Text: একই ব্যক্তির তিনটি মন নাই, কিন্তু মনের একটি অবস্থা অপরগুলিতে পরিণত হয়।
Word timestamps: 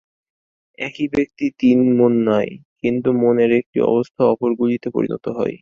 একই 0.79 1.05
ব্যক্তির 1.13 1.51
তিনটি 1.59 1.91
মন 1.99 2.13
নাই, 2.23 2.47
কিন্তু 2.81 3.09
মনের 3.23 3.51
একটি 3.51 3.79
অবস্থা 3.87 4.21
অপরগুলিতে 4.25 4.87
পরিণত 4.95 5.25
হয়। 5.29 5.49